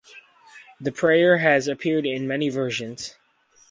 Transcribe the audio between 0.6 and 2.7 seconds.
The prayer has appeared in many